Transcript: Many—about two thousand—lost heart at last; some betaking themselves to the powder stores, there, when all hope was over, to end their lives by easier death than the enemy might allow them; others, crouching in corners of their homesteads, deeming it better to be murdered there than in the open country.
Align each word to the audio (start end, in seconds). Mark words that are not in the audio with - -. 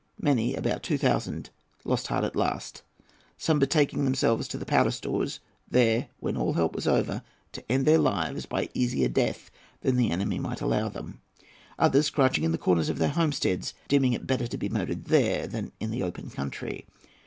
Many—about 0.19 0.81
two 0.81 0.97
thousand—lost 0.97 2.07
heart 2.07 2.23
at 2.23 2.35
last; 2.35 2.81
some 3.37 3.59
betaking 3.59 4.03
themselves 4.03 4.47
to 4.47 4.57
the 4.57 4.65
powder 4.65 4.89
stores, 4.89 5.39
there, 5.69 6.07
when 6.19 6.35
all 6.35 6.53
hope 6.53 6.73
was 6.73 6.87
over, 6.87 7.21
to 7.51 7.71
end 7.71 7.85
their 7.85 7.99
lives 7.99 8.47
by 8.47 8.69
easier 8.73 9.07
death 9.07 9.51
than 9.81 9.97
the 9.97 10.09
enemy 10.09 10.39
might 10.39 10.59
allow 10.59 10.89
them; 10.89 11.21
others, 11.77 12.09
crouching 12.09 12.43
in 12.45 12.57
corners 12.57 12.89
of 12.89 12.97
their 12.97 13.09
homesteads, 13.09 13.75
deeming 13.87 14.13
it 14.13 14.25
better 14.25 14.47
to 14.47 14.57
be 14.57 14.69
murdered 14.69 15.05
there 15.05 15.45
than 15.45 15.71
in 15.79 15.91
the 15.91 16.01
open 16.01 16.31
country. 16.31 16.87